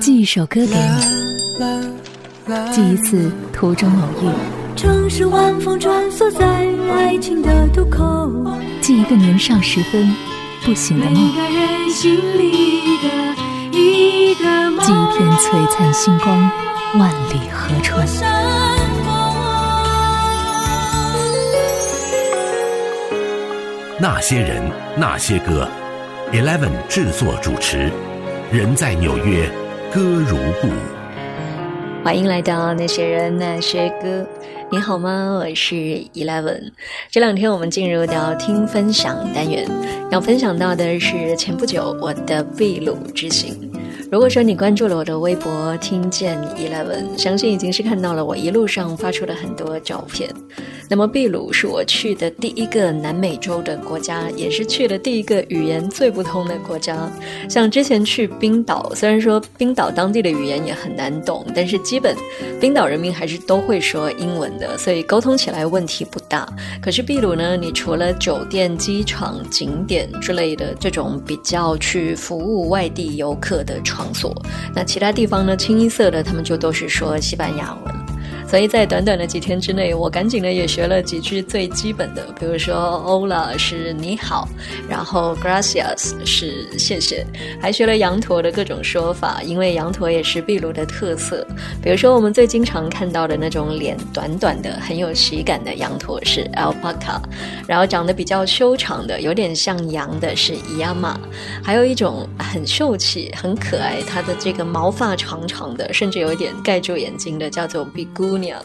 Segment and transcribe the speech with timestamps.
[0.00, 0.76] 寄一首歌给你，
[2.70, 4.28] 寄一次途中偶遇。
[4.76, 6.46] 城市晚风穿梭在
[6.94, 8.30] 爱情的渡口，
[8.82, 10.14] 寄一个年少时分
[10.62, 11.14] 不醒的梦。
[11.14, 13.08] 每个人心里的
[13.72, 14.84] 一个梦。
[14.84, 16.38] 寄一片璀璨星光，
[16.98, 18.06] 万里河川。
[23.98, 25.66] 那些人，那些歌
[26.30, 27.90] ，Eleven 制作主持，
[28.52, 29.50] 人在纽约，
[29.92, 30.68] 歌如故。
[32.04, 34.24] 欢迎来到那些人那些歌，
[34.70, 35.40] 你好吗？
[35.40, 35.74] 我是
[36.14, 36.70] Eleven。
[37.10, 39.68] 这两天我们进入到听分享单元，
[40.12, 43.65] 要分享到的是前不久我的秘鲁之行。
[44.08, 50.30] 如果说你关注了我的微博，听见 Eleven，相信已经是看到了我一路上发出的很多照片。
[50.88, 57.10] 那么秘鲁是我去的第一个南美洲的国家，也是去的第一个语言最不通的国家。
[57.50, 62.16] 像之前去冰岛，虽然说冰岛当地的语言也很难懂，但是基本
[62.60, 66.48] 冰岛人民还是都会说英文的，所以沟通起来问题不大。
[66.80, 74.34] 可是秘鲁呢，你除了酒店、机场、景点之类的这种比较去服务外地游客的场所，
[74.74, 77.95] 那其他地方呢，清一色的他们就都是说西班牙文。
[78.48, 84.48] 所以在短短的几天之内，我赶紧的也学了几句最基本的，比如说 “Hola” 是你好，
[84.88, 87.26] 然后 “Gracias” 是谢谢，
[87.60, 91.44] 还学了羊驼的各种说法，因为羊驼也是秘鲁的特色。
[91.82, 97.20] 比如说我们最经常看到的那种脸短短的、很有喜感的羊驼是 Alpaca，
[97.66, 101.16] 然后长得比较修长的、有点像羊的是 Yama，
[101.64, 108.35] 还有一种很秀气、很可爱，它的这个毛发长长的，甚至有一点盖住眼睛的，叫做 Bigu。
[108.38, 108.60] 娘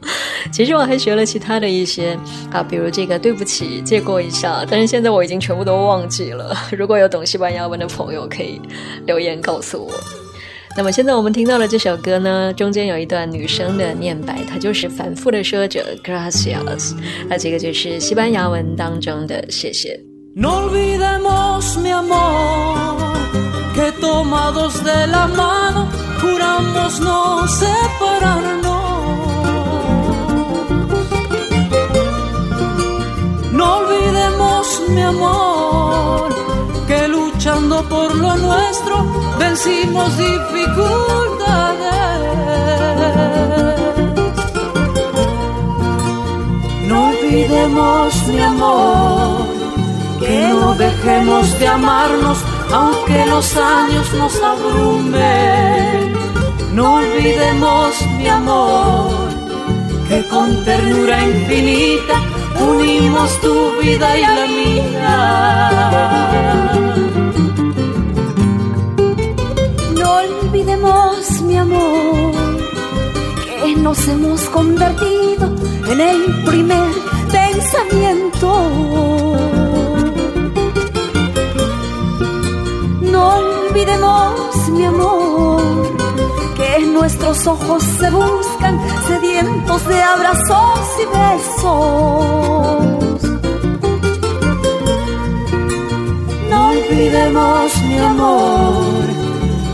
[0.52, 2.18] 其实我还学了其他的一些
[2.50, 6.56] 啊，比如这个对不起，借过一下，但是现在我已经全部都忘记了。
[6.76, 8.60] 如果有懂西班牙文的朋友，可以
[9.06, 9.92] 留言告诉我。
[10.76, 16.94] 那么现在我们听到的这首歌呢，中间有一段女生的念白，她就是反复的说着 gracias，
[17.28, 20.00] 那这个就是西班牙文当中的谢谢。
[37.42, 39.04] Luchando por lo nuestro
[39.38, 40.92] vencimos dificultades.
[46.86, 49.46] No olvidemos mi amor,
[50.20, 52.38] que no dejemos de amarnos
[52.72, 56.12] aunque los años nos abrumen.
[56.74, 59.10] No olvidemos mi amor,
[60.08, 62.31] que con ternura infinita
[62.62, 65.14] unimos tu vida y la mía.
[69.98, 72.32] No olvidemos, mi amor,
[73.44, 75.46] que nos hemos convertido
[75.90, 76.88] en el primer
[77.30, 78.48] pensamiento.
[83.12, 85.62] No olvidemos, mi amor,
[86.56, 88.80] que nuestros ojos se buscan
[89.32, 91.72] sedientos de abrazos y besos.
[96.50, 99.04] No olvidemos, mi amor,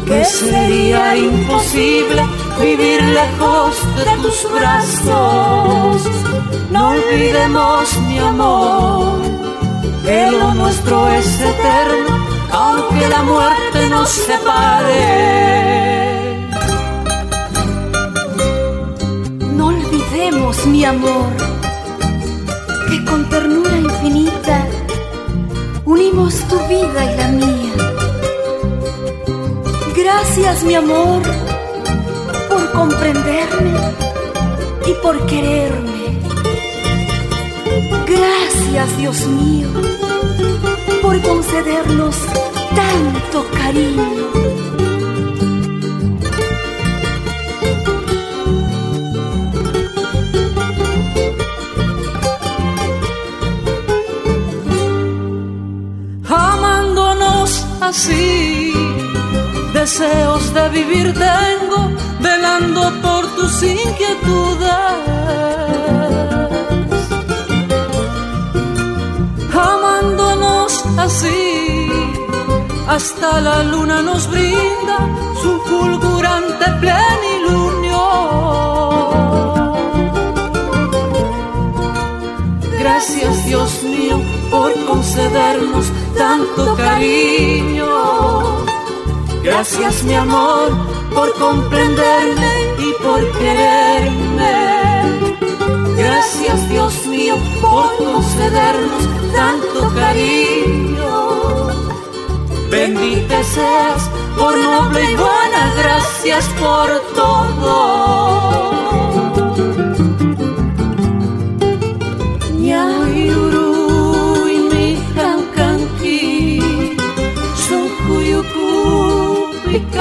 [0.07, 2.23] que sería imposible
[2.61, 6.03] vivir lejos de tus brazos.
[6.71, 9.19] No olvidemos, mi amor,
[10.05, 15.98] que lo nuestro es eterno, aunque la muerte nos separe.
[20.67, 21.31] Mi amor,
[22.89, 24.67] que con ternura infinita
[25.85, 27.73] unimos tu vida y la mía.
[29.97, 31.23] Gracias, mi amor,
[32.49, 33.79] por comprenderme
[34.87, 36.19] y por quererme.
[38.07, 39.69] Gracias, Dios mío,
[41.01, 42.17] por concedernos
[42.75, 44.48] tanto cariño.
[57.89, 58.73] Así.
[59.73, 61.81] Deseos de vivir tengo,
[62.21, 64.69] velando por tus inquietudes.
[69.71, 71.91] Amándonos así,
[72.89, 74.99] hasta la luna nos brinda
[75.43, 78.03] su fulgurante plenilunio.
[82.81, 83.78] Gracias Dios
[84.59, 87.93] por concedernos tanto cariño
[89.45, 90.69] Gracias mi amor
[91.15, 92.53] por comprenderme
[92.87, 94.57] y por quererme.
[95.97, 101.15] Gracias Dios mío por concedernos tanto cariño.
[102.71, 108.28] Bendita seas por noble y buena, gracias por todo.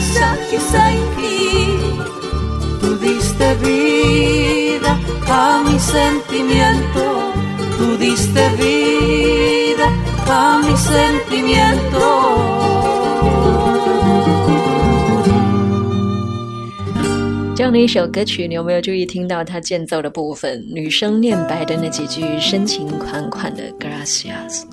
[17.53, 20.65] 这样的一首歌曲，你有没有注意听到它间奏的部分？
[20.68, 24.63] 女生念白的那几句深情款款的 “Gracias”。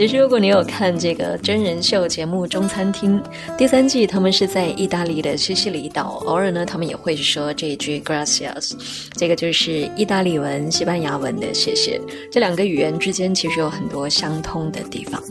[0.00, 3.20] 其实，如果你有看这个真人秀节目《中餐厅》
[3.58, 8.72] 第三季，他们是在意大利的西西里岛，偶尔呢，他们也会说这一句 “gracias”，
[9.18, 12.00] 这个就是意大利文、西班牙文的谢谢。
[12.32, 15.22] 这两个语言之间其实有很多相通的地方。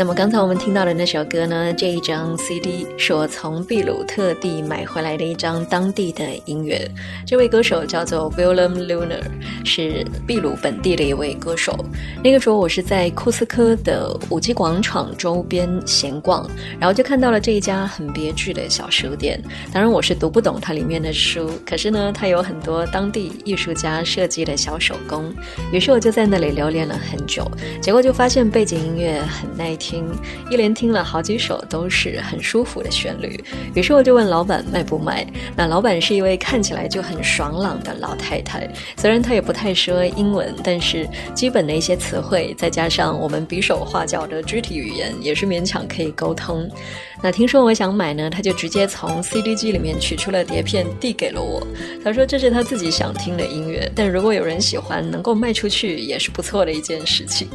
[0.00, 1.74] 那么刚才我们听到的那首歌呢？
[1.74, 6.90] 这一张 CD 是我从秘鲁特地买回来的一张当地的音乐。
[7.26, 9.20] 这位歌手叫做 William Lunar，
[9.62, 11.76] 是秘鲁本地的一位歌手。
[12.24, 16.48] 那个时候我是在库斯科的五季广场周边闲逛，
[16.78, 19.38] 然后就看到了这一家很别致的小书店。
[19.70, 25.30] 当然我是读不懂它里面的书，可是呢，它有很多当地艺术家设计的小手工。
[25.70, 27.46] 于是我就在那里留恋了很久，
[27.82, 29.89] 结果就发现背景音乐很耐听。
[29.90, 30.06] 听，
[30.48, 33.42] 一连听了好几首都是很舒服的旋律，
[33.74, 35.26] 于是我就问老板卖不卖。
[35.56, 46.70] 那老板是一位看起来就很爽朗的老太太，虽然她也不太说英文，但是基本的一些词汇，再加上我们比手画脚的肢体语言，也是勉强可以沟通。
[47.22, 51.60] 那听说我想买呢，他就直接从 CD 机里面取出了碟片递给了我。
[52.02, 57.46] 他说这是他自己想听的音乐，但如果有人喜欢，能够卖出去也是不错的一件事情。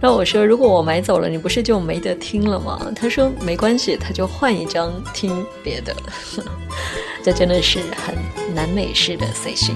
[0.00, 5.96] 那我说如果我买走了，你不是就没得听了嘛他说没关系他就换一张听别的。
[7.24, 8.14] 这真的是很
[8.54, 9.74] 南美式的随性。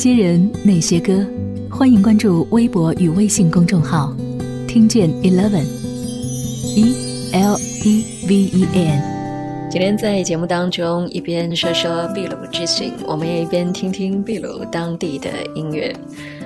[0.00, 1.26] 些人，那些歌，
[1.70, 4.16] 欢迎关注微博与微信公众号，
[4.66, 5.66] 听见 Eleven
[6.74, 7.54] E L
[7.84, 9.68] E V E N。
[9.70, 15.94] 今天在节目当中，一边说说秘鲁之行，我们也一边听听秘鲁当地的音乐。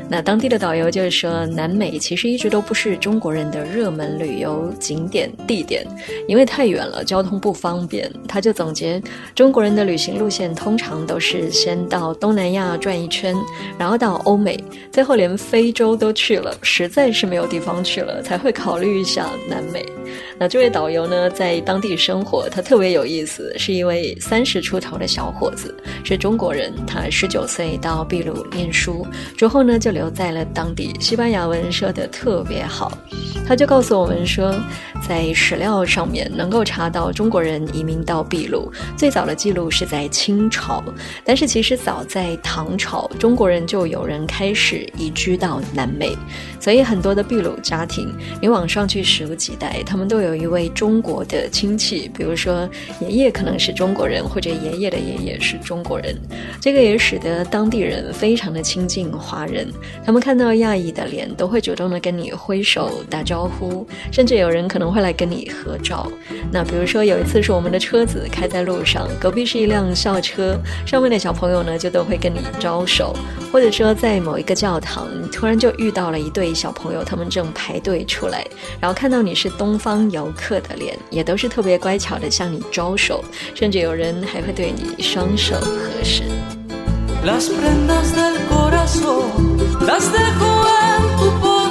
[0.09, 5.85] 那当地的导游就是说，南美其实一直都不是中国人的热门旅游景点地点，
[6.29, 8.11] 因为太远了，交通不方便。
[8.29, 9.03] 他就总结，
[9.35, 13.35] 中国人的旅行路线通常都是先到东南亚转一圈，
[13.79, 19.85] 然后到欧美，最后连非洲都去了，实在是没有地方去了，才会考虑一下南美。
[20.39, 26.73] 那这位导游呢，在当地生活，他特别有意思，是一位三十出头的小伙子，是中国人。
[26.87, 29.07] 他十九岁到秘鲁念书
[29.37, 32.93] 之后呢，就留在了当地，西班牙文说的特别好。
[33.47, 34.55] 他就告诉我们说，
[35.07, 40.83] 在史料上面能够查到中国人移民到秘鲁最早的记录是在清朝，
[41.23, 46.17] 但是其实早在唐朝，中国人就有人开始移居到南美，
[46.59, 48.11] 所以很多的秘鲁家庭，
[48.41, 52.67] 你往上去数几代，他们都有一位中国的亲戚，比如说
[52.99, 56.17] 爷爷可能是中国人，或者爷爷的爷爷是中国人，
[56.63, 59.71] 这个也使得当地人非常的亲近华人，
[60.05, 63.45] 他们看到亚裔的脸，都会主动的跟你挥手打招。
[63.45, 66.11] 呼，甚至有人可能会来跟你合照。
[66.51, 73.15] 那比如说有一次是我们的车子开在路上，隔壁是一辆校车，上面的小朋友呢就都会跟你招手，
[73.53, 78.45] 或者说在某一个教堂，突然就遇到了一对小朋友，他们正排队出来，
[78.81, 83.23] 然后看到你是东方游客的脸，也都是特别乖巧的向你招手，
[83.55, 86.23] 甚至有人还会对你双手合十。
[87.25, 91.65] las prendas del corazón, las dejo en tu poder.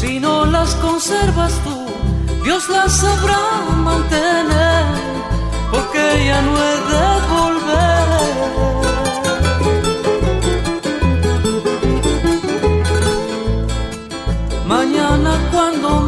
[0.00, 1.86] Si no las conservas tú,
[2.42, 3.38] Dios las sabrá
[3.76, 4.86] mantener,
[5.70, 8.08] porque ya no he de volver.
[14.66, 16.07] Mañana cuando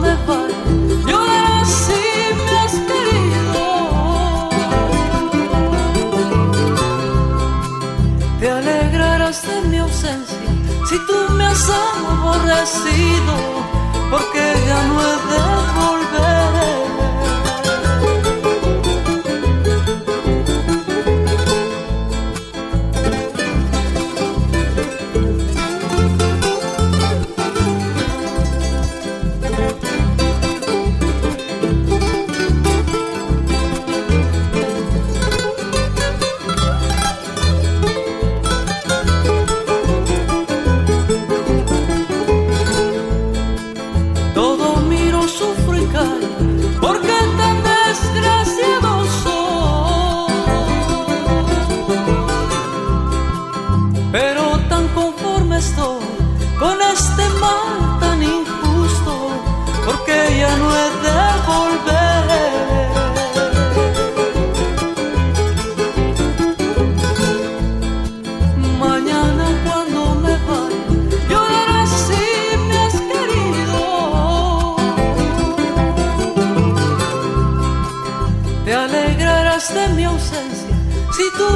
[10.00, 13.34] si tú me has aborrecido
[14.10, 15.49] porque ya no he de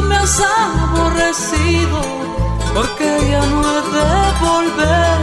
[0.09, 2.01] me has aborrecido,
[2.75, 4.07] porque ya no he de
[4.41, 5.14] volver.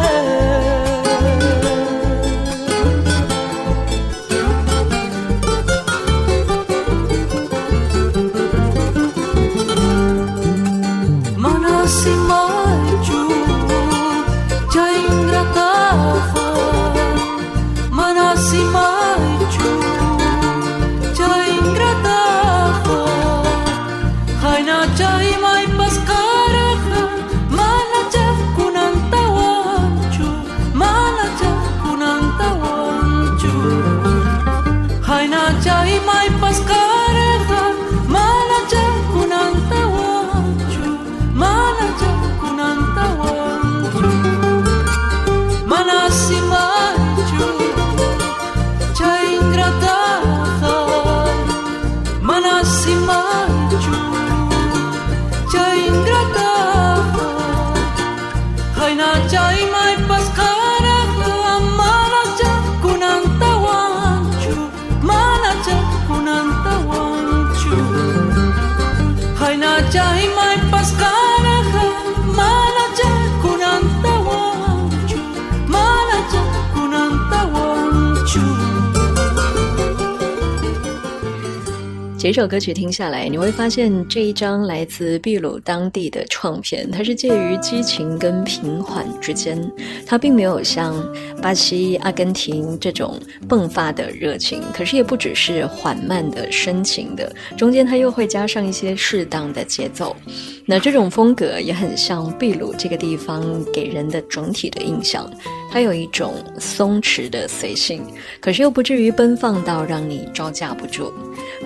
[82.22, 89.60] 几首歌曲听下来，你会发现这一张来自秘鲁当地的唱片，它是介于激情跟平缓之间。
[90.06, 91.04] 它并没有像
[91.42, 100.16] 巴西、阿根廷这种迸发的热情，可是也不只是缓慢的深情的，中间它又会加上一些适当的节奏。
[100.64, 105.28] 那这种风格也很像秘鲁这个地方给人的整体的印象，
[105.72, 108.04] 它有一种松弛的随性，
[108.40, 111.12] 可是又不至于奔放到让你招架不住。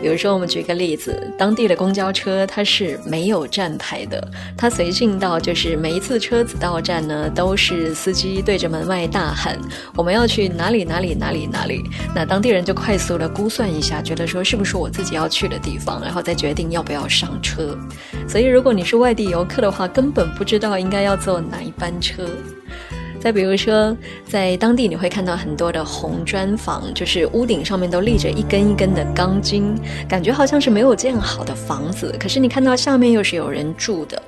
[0.01, 4.25] 比如说，我们举个例子，当地的公交车它是没有站牌的，
[4.57, 9.57] 它随性到就是每一次车子到站呢，都是司机对着门外大喊
[9.95, 11.83] ：“我们要去哪里哪里哪里哪里。”
[12.13, 17.77] 那当地人就快速的估算一下，觉得说是不是我自己要去的地方，然后再决定要不要上车。
[18.27, 22.27] 所以，如果你是外地游客的话，根本不知道应该要坐哪一班车。
[23.25, 29.75] 再比如说，在当地你会看到很多的红砖房，就是屋顶上面都立着一根一根的钢筋，
[30.07, 32.15] 感觉好像是没有建好的房子。
[32.19, 34.21] 可是你看到下面又是有人住的，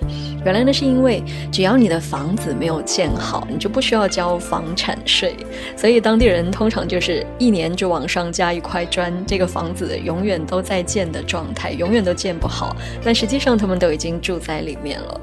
[0.43, 5.35] 原来那是因为只要你的房子没有建好，你就不需要交房产税。
[5.75, 12.75] 所以当地人通常就是一年就往上加一块砖，这个房子永远都在建的状态，永远都建不好。
[13.03, 15.21] 但实际上他们都已经住在里面了。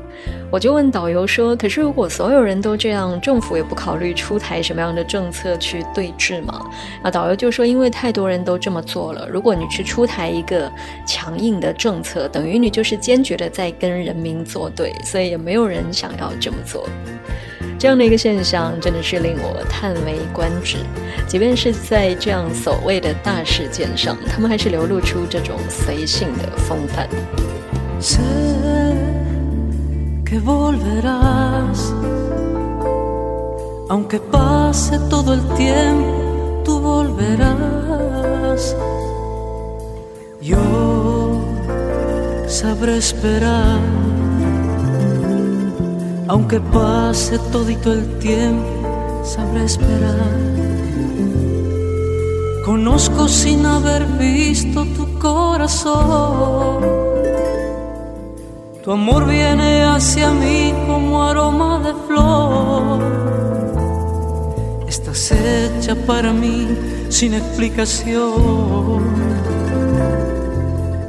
[0.55, 6.65] 我就问导游说：“可是如果所有人都这样，政府也不考虑出台什么样的政策去对峙吗？”
[7.03, 10.71] 啊导游就说：“因为太多人都这么做了，如果你去出台一个
[11.05, 16.89] 强硬的政策，等于你就是坚决的在跟人民作对，所以也没有人想要这么做。”
[17.77, 20.77] 这样的一个现象真的是令我叹为观止。
[21.27, 27.09] 即便是在这样所谓的大事件上，他们还是流露出这种随性的风范。
[30.39, 31.95] Volverás.
[33.89, 38.77] Aunque pase todo el tiempo, tú volverás.
[40.41, 41.41] Yo
[42.47, 43.79] sabré esperar.
[46.29, 50.55] Aunque pase todito el tiempo, sabré esperar.
[52.65, 57.04] Conozco sin haber visto tu corazón
[58.85, 63.01] tu amor viene hacia mí como aroma de flor.
[64.87, 66.69] Estás hecha para mí
[67.09, 69.03] sin explicación.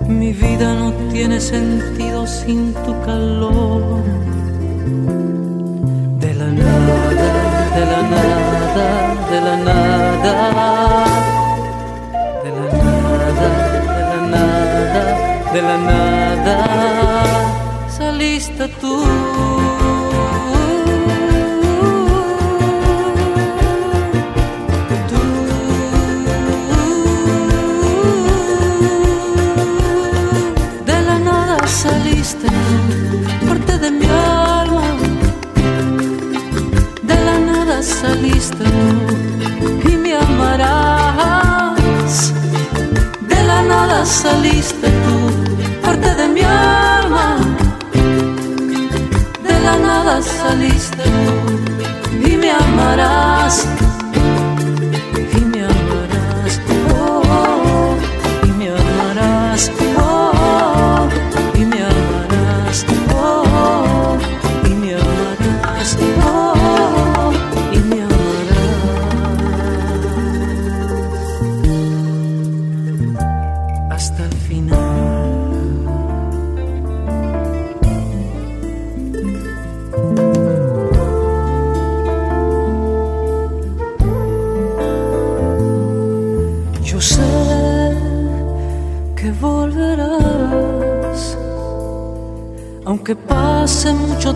[0.08, 4.04] Mi vida no tiene sentido sin tu calor.
[6.22, 7.30] De la nada,
[7.76, 8.88] de la nada,
[9.32, 10.34] de la nada.
[12.42, 13.50] De la nada,
[13.92, 17.45] de la nada, de la nada
[18.16, 19.04] saliste tú.
[31.68, 32.48] Saliste
[33.48, 34.84] parte de mi alma.
[37.04, 38.66] De la nada saliste
[39.88, 41.54] y me amarás.
[43.30, 45.16] De la nada saliste tú,
[45.84, 47.45] parte de mi alma
[50.06, 53.68] nada saliste tú y me amarás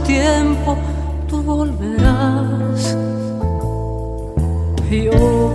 [0.10, 0.70] tiempo,
[1.28, 2.98] tú volverás.
[4.90, 5.54] Yo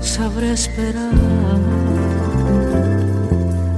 [0.00, 1.58] sabré esperar.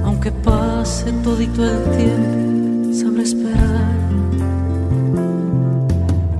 [0.05, 3.97] Aunque pase todito el tiempo, sabré esperar.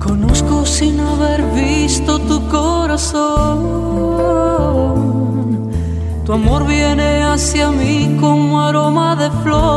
[0.06, 3.62] Conozco sin haber visto tu corazón.
[6.24, 9.73] Tu amor viene hacia mí como aroma de flor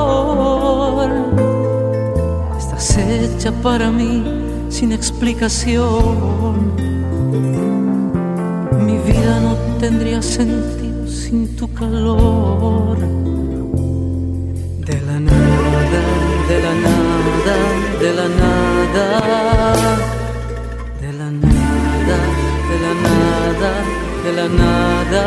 [3.51, 4.23] para mí
[4.69, 6.73] sin explicación.
[8.85, 12.97] Mi vida no tendría sentido sin tu calor.
[14.85, 16.01] De la nada,
[16.49, 17.55] de la nada,
[17.99, 19.05] de la nada.
[21.01, 22.17] De la nada,
[22.69, 23.71] de la nada,
[24.23, 25.23] de la nada.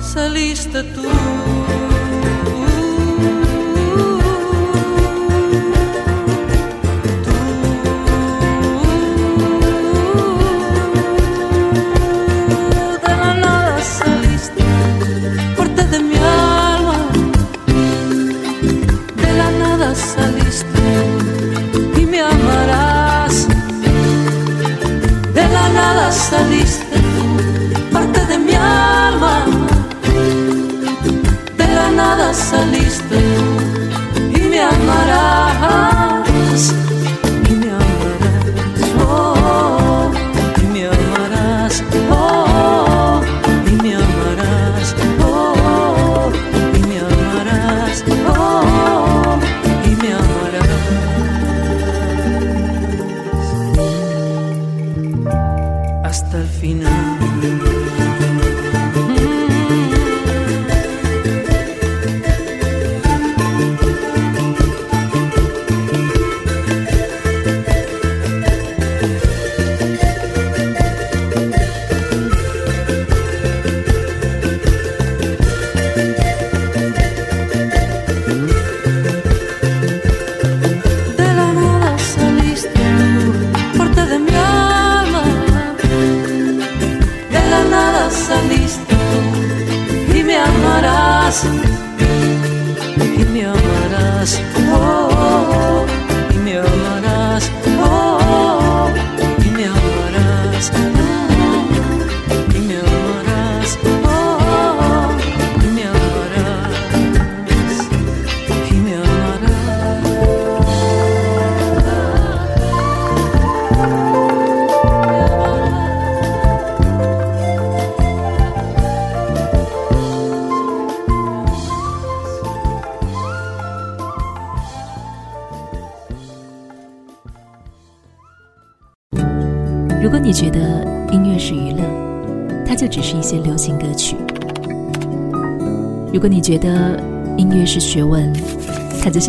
[0.00, 1.08] Saliste tú.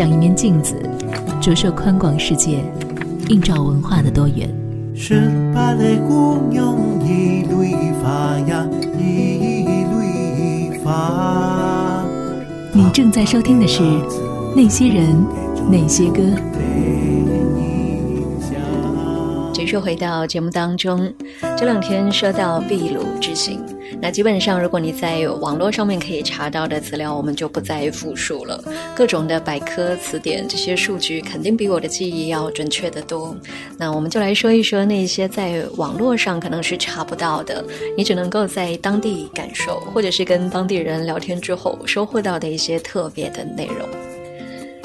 [0.01, 0.73] 像一面镜子，
[1.39, 2.63] 折射宽广世界，
[3.29, 4.49] 映照文化的多元。
[4.95, 12.03] 十八的姑娘一缕发呀，一缕发。
[12.73, 13.83] 你正在收听的是
[14.55, 15.15] 《那些人，
[15.69, 16.23] 那些歌》。
[19.61, 21.13] 继续回到节目当中，
[21.55, 23.63] 这两天说到秘鲁之行，
[24.01, 28.59] 那基本上如果你在网络上面可以查到的资料，我们就不再复述了。
[28.95, 33.37] 各种的百科词典，这些数据肯定比我的记忆要准确得多。
[33.77, 37.63] 那我们就来说一说那些在网络上可能是查不到的，
[37.95, 44.10] 你只能够在当地感受，或者是跟当地人聊天之后收获到的一些特别的内容。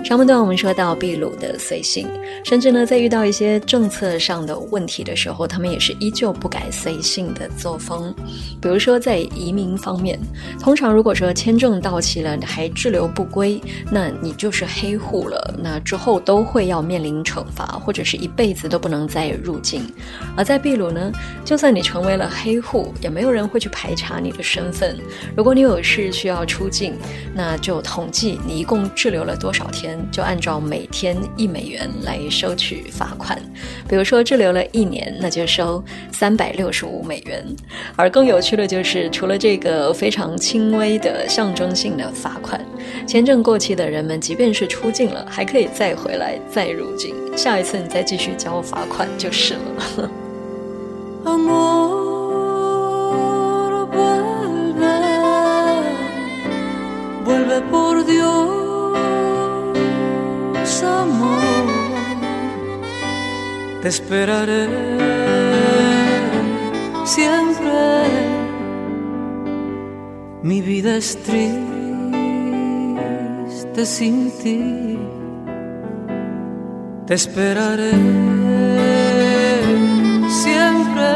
[0.07, 2.07] 上半段我们说到秘鲁的随性，
[2.45, 8.15] 甚至呢，在遇到一些政策上的问题的时候，他们也是依旧不改随性的作风。
[8.63, 10.17] 比如说在移民方面，
[10.61, 19.93] 通常如果说签证到期了还滞留不归，那你就是黑户了，那之后都会要面临惩罚，或者是一辈子都不能再入境。
[20.37, 21.11] 而在秘鲁呢，
[21.45, 24.97] 就算你成为了黑户，也没有人会去排查你的身份。
[25.37, 26.95] 如果你有事需要出境，
[27.35, 29.96] 那就统计你一共滞留了多少天。
[30.11, 33.41] 就按照每天一美元来收取罚款，
[33.89, 35.83] 比如说滞留了一年，那就收
[36.13, 37.45] 三百六十五美元。
[37.95, 42.61] 而更有趣的就是，除了这个非常轻微的象征性的罚款，
[43.07, 50.11] 签证过期的人们，即便是出境了，还可以再回来再入境，下一次你再继续交罚款就是了。
[63.87, 64.67] te esperaré
[67.05, 67.83] siempre.
[70.43, 71.47] Mi vida es triste
[73.87, 74.99] sin ti,
[77.07, 77.93] te esperaré
[80.43, 81.09] siempre.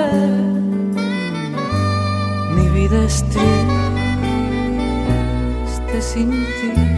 [2.56, 3.24] Mi vida es
[5.74, 6.89] triste sin ti.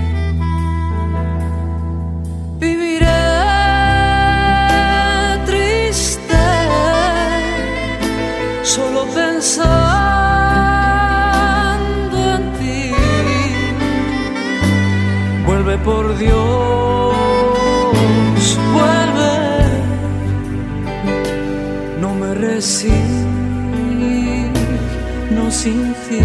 [25.63, 26.21] Sin ti.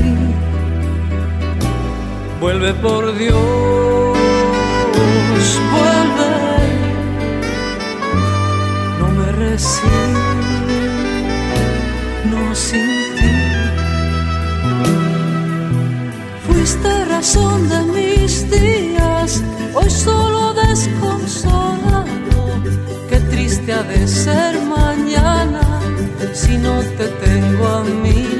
[2.42, 3.38] Vuelve por Dios,
[5.74, 6.34] vuelve.
[9.00, 10.16] No me resigno
[12.68, 13.36] sin ti.
[16.48, 19.44] Fuiste razón de mis días,
[19.76, 22.42] hoy solo desconsolado.
[23.10, 25.62] Qué triste ha de ser mañana
[26.34, 27.84] si no te tengo a.
[27.84, 28.37] Fuiste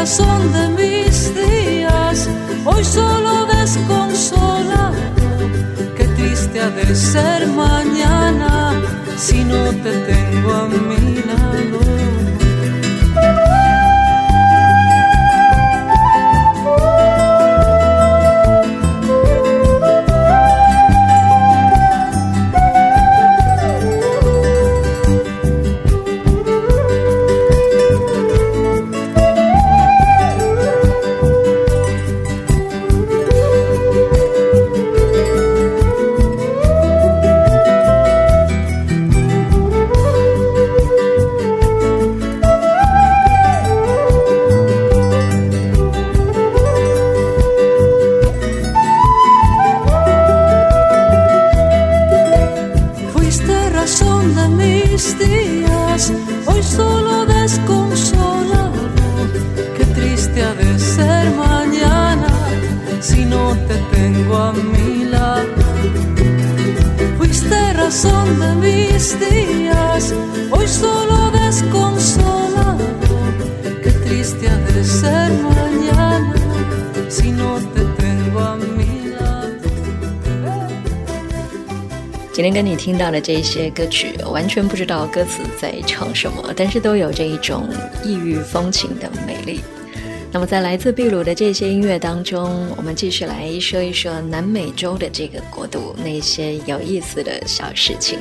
[0.00, 2.28] razón de mis días,
[2.64, 4.92] hoy solo desconsola.
[5.96, 8.80] Qué triste ha de ser mañana
[9.16, 12.07] si no te tengo a mi lado.
[82.32, 87.68] 今天跟你听到的这些歌曲，完全不知道歌词在唱什么，但是都有这一种
[88.04, 89.60] 异域风情的美丽。
[90.30, 98.18] 那么，在来自秘鲁的这些音乐当中，我们继续来说一说南美洲的这个国度那些有意思的小事情。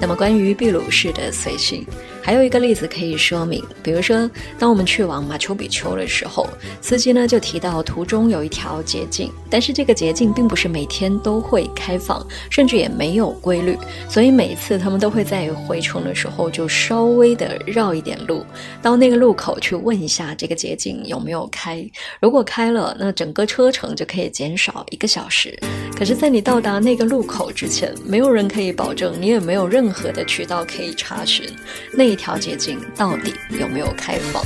[0.00, 1.84] 那么，关于秘鲁式的随性。
[2.22, 6.48] 还有一个例子可以说明，比如说，当我们去往马丘比丘的时候，
[6.80, 13.76] 司机呢就提到途中有一条捷径，但是这个捷径并不是每天都会开放，甚至也没有规律，
[14.08, 18.46] 所以每次他们都会在回程的时候就稍微的绕一点路，
[18.80, 21.84] 到那个路口去问一下这个捷径有没有开。
[22.20, 25.58] 如果开了，那整个车程就可以减少一个小时。
[25.98, 31.44] 可是，在你到达那个路口之前，没有人可以保证，你也没有任何的渠道可以查询
[31.92, 32.11] 那。
[32.12, 34.44] 一条捷径到底有没有开放？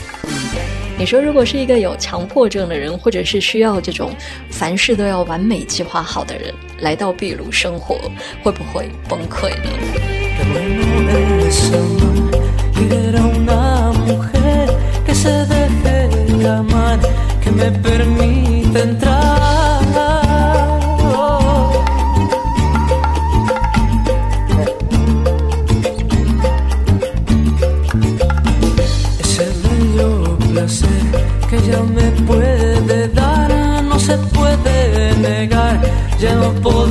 [0.97, 4.15] 你说，如果是一个有强迫症的人，或者是需要这种
[4.51, 7.99] 凡事都要完美计划好的人，来到秘鲁生活，
[8.45, 9.71] 会不会崩溃呢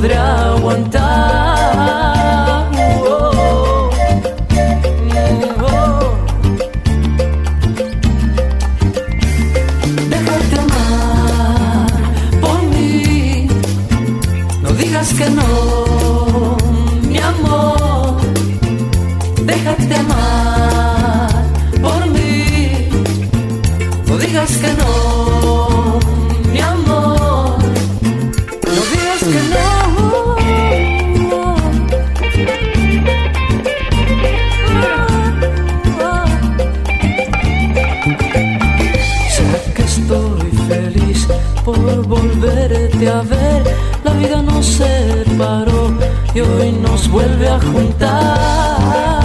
[0.06, 0.55] vreau
[41.66, 43.62] por volverte a ver.
[44.04, 45.92] La vida nos separó
[46.32, 49.15] y hoy nos vuelve a juntar.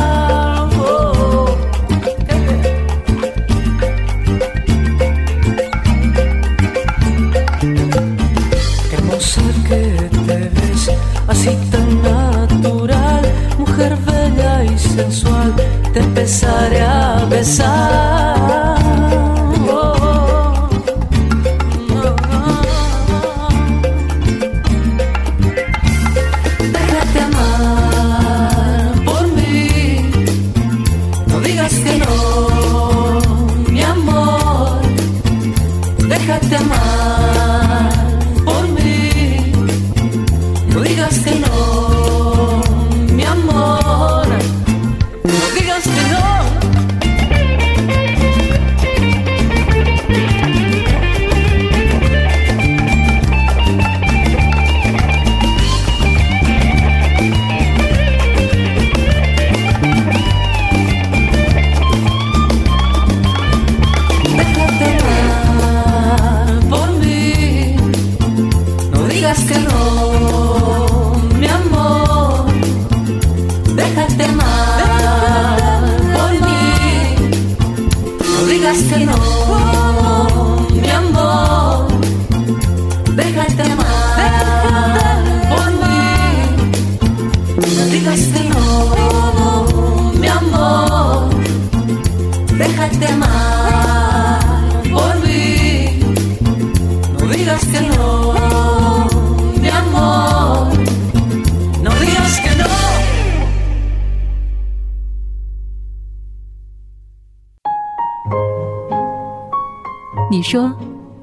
[110.52, 110.70] 说，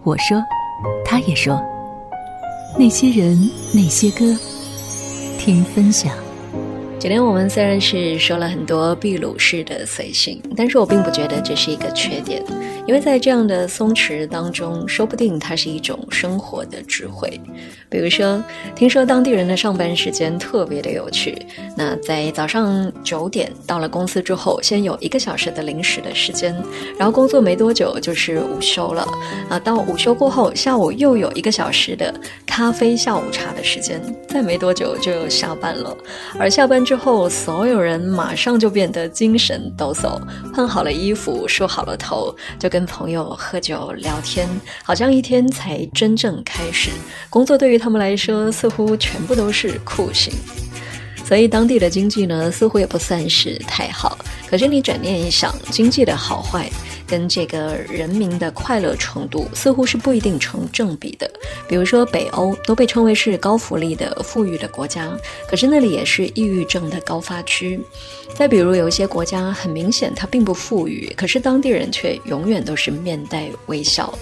[0.05, 0.43] 我说，
[1.05, 1.63] 他也说，
[2.79, 3.39] 那些人，
[3.75, 4.25] 那些歌，
[5.39, 6.15] 听分享。
[6.99, 12.43] 今天我们虽然是说了很多秘鲁式的随性，但是我并不觉得这是一个缺点，
[12.89, 17.39] 因为在这样的松弛当中，说不定它是一种生活的智慧。
[17.91, 18.43] 比如说，
[18.75, 21.37] 听说当地人的上班时间特别的有趣，
[21.77, 26.57] 那在早上九点到了公司之后，先有一个小时的零食的时间，
[26.99, 29.07] 然后工作没多久就是午休了，
[29.51, 32.15] 啊，到午休过后，下午又有一个小时的
[32.47, 35.95] 咖啡下午茶的时间，再没多久就下班了，
[36.39, 40.19] 而下班之后，所有人马上就变得精神抖擞，
[40.55, 44.49] 换好了衣服，梳好了头，就跟跟朋友喝酒聊天，
[44.85, 46.91] 好像一天才真正开始。
[47.29, 50.33] 工作对于他们来说，似乎全部都是酷刑。
[51.25, 54.17] 所以当地的经济呢，似乎也不算是太好。
[54.49, 56.71] 可是你转念一想，经济的好坏
[57.09, 61.29] 跟这个人民的快乐程度，似乎是不一定成正比的。
[61.67, 65.11] 比如说北欧都被称为是高福利的富裕的国家，
[65.49, 67.81] 可是那里也是抑郁症的高发区。
[68.35, 74.13] 再比如有一些国家，很明显它并不富裕，可是当地人却永远都是面带微笑。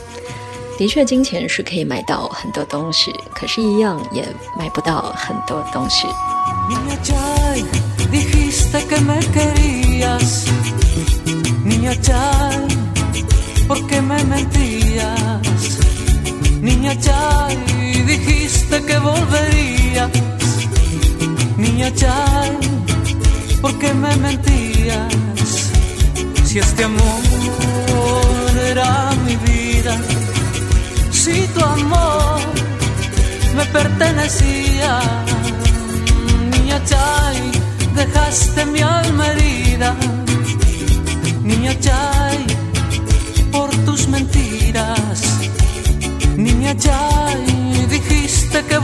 [0.78, 4.22] 的确，金钱是可以买到很多东西，可是，一样也
[4.58, 6.06] 买不到很多东西。
[11.86, 12.66] Niña Chay,
[13.68, 15.78] ¿por qué me mentías?
[16.60, 17.56] Niña Chay,
[18.04, 20.10] dijiste que volverías.
[21.56, 22.58] Niña Chay,
[23.62, 25.14] ¿por qué me mentías?
[26.44, 27.22] Si este amor
[28.68, 29.96] era mi vida,
[31.12, 32.40] si tu amor
[33.54, 34.98] me pertenecía.
[36.50, 37.52] Niña Chay,
[37.94, 38.75] dejaste mi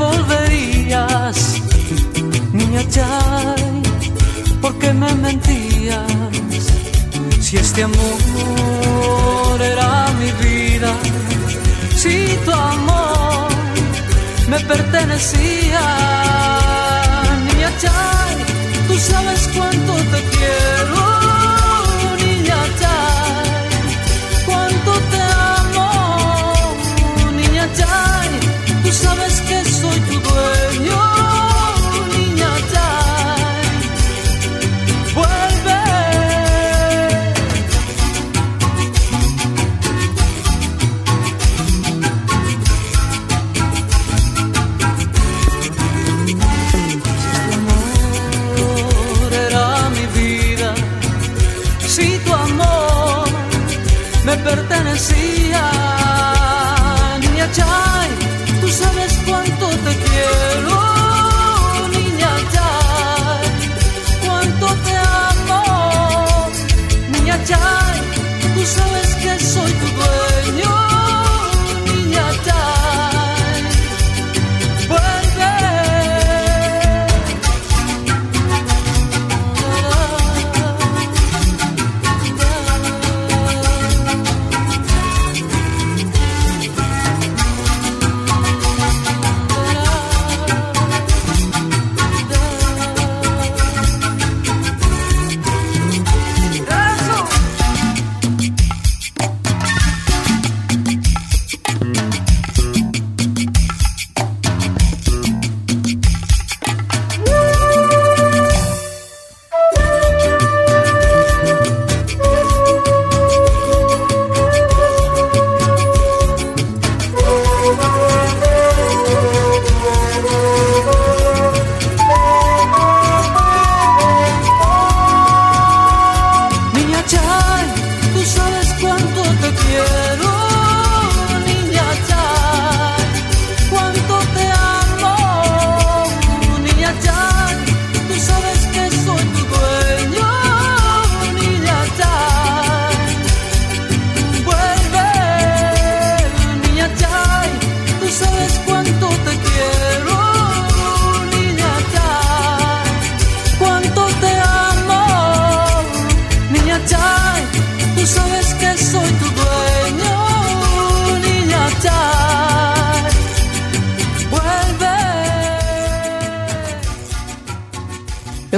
[0.03, 1.39] volverías.
[2.53, 3.83] Niña Chay,
[4.61, 6.13] ¿por qué me mentías?
[7.41, 10.93] Si este amor era mi vida,
[12.03, 13.49] si tu amor
[14.51, 15.85] me pertenecía.
[17.47, 18.35] Niña Chay,
[18.89, 21.42] tú sabes cuánto te quiero.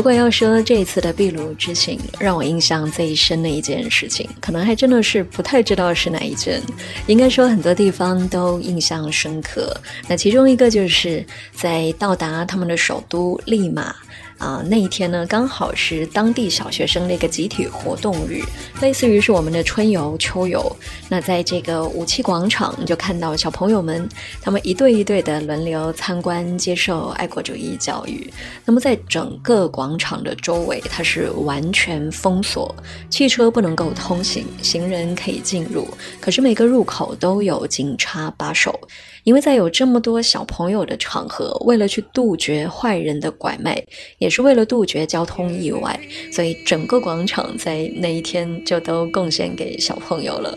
[0.04, 6.60] 果要说这一次的秘鲁之行让我印象最深的一件事情，可能还真的是不太知道是哪一件。
[7.06, 9.74] 应该说很多地方都印象深刻，
[10.06, 13.96] 那其中一个就是在到达他们的首都利马。
[14.38, 18.42] 啊，那一天呢，刚好是当地小学生的一个集体活动日，
[18.82, 20.76] 类似于是我们的春游、秋游。
[21.08, 24.06] 那在这个武器广场，就看到小朋友们，
[24.42, 28.30] 他们一对一对的轮流参观、接受爱国主义教育。
[28.64, 32.74] 那么在整个广场的周围，它是完全封锁，
[33.08, 35.88] 汽车不能够通行，行人可以进入，
[36.20, 38.78] 可是每个入口都有警察把守。
[39.24, 43.82] 因为在有这么多小朋友的场合，为了去杜绝坏人的拐卖，
[44.18, 45.98] 也是为了杜绝交通意外，
[46.30, 50.56] 所以整个广场在那一天就都贡献给小朋友了。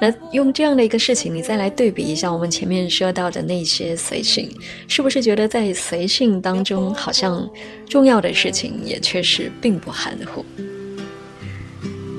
[0.00, 4.50] 那用这样的一个事情，你再来对比一下我们前面说到的那些随性，
[4.88, 7.48] 是不是觉得在随性当中，好像
[7.88, 10.44] 重要的事情也确实并不含糊？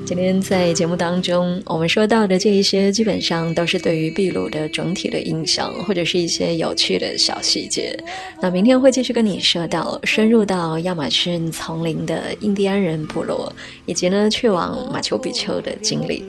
[0.06, 7.98] 今天在节目当中，我们说到的这一些，基本上都是对于秘鲁的整体的印象，或者是一些有趣的小细节。
[8.40, 13.50] 那明天会继续跟你说到深入到亚马逊丛林的印第安人部落，
[13.86, 16.24] 以及呢去往马丘比丘的经历。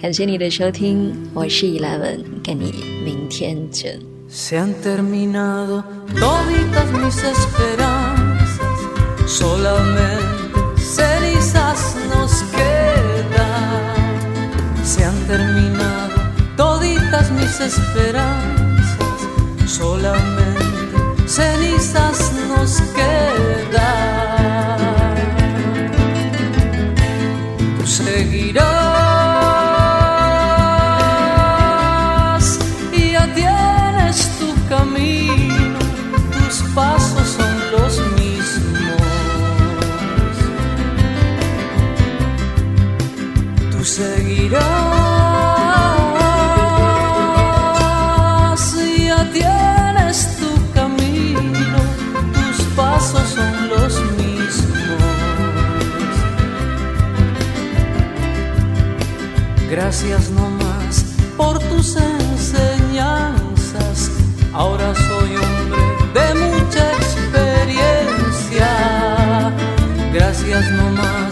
[0.00, 2.72] 感谢你的收听，我是 Eleven，跟你
[3.04, 4.00] 明天见。
[17.30, 19.20] Mis esperanzas,
[19.66, 24.80] solamente cenizas nos quedan.
[27.78, 28.58] Tú seguirás
[32.92, 35.78] y ya tienes tu camino,
[36.32, 39.02] tus pasos son los mismos.
[43.70, 44.85] Tú seguirás.
[60.08, 61.04] Gracias nomás
[61.36, 63.32] por tus enseñanzas.
[64.52, 65.82] Ahora soy hombre
[66.14, 68.68] de mucha experiencia.
[70.12, 71.25] Gracias nomás